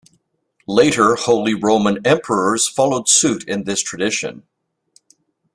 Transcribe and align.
Later 0.65 1.13
Holy 1.13 1.53
Roman 1.53 2.03
Emperors 2.03 2.67
followed 2.67 3.07
suit 3.07 3.47
in 3.47 3.65
this 3.65 3.83
tradition. 3.83 4.41